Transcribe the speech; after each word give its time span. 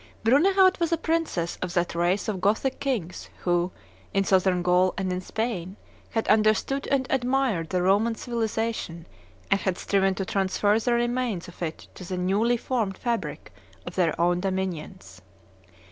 Brunehaut 0.23 0.79
was 0.79 0.91
a 0.91 0.97
princess 0.97 1.59
of 1.61 1.75
that 1.75 1.93
race 1.93 2.27
of 2.27 2.41
Gothic 2.41 2.79
kings 2.79 3.29
who, 3.43 3.69
in 4.15 4.23
Southern 4.23 4.63
Gaul 4.63 4.95
and 4.97 5.13
in 5.13 5.21
Spain, 5.21 5.75
had 6.09 6.27
understood 6.27 6.87
and 6.87 7.05
admired 7.11 7.69
the 7.69 7.83
Roman 7.83 8.15
civilization, 8.15 9.05
and 9.51 9.59
had 9.59 9.77
striven 9.77 10.15
to 10.15 10.25
transfer 10.25 10.79
the 10.79 10.93
remains 10.93 11.47
of 11.47 11.61
it 11.61 11.87
to 11.93 12.03
the 12.03 12.17
newly 12.17 12.57
formed 12.57 12.97
fabric 12.97 13.53
of 13.85 13.93
their 13.93 14.19
own 14.19 14.39
dominions. 14.39 15.21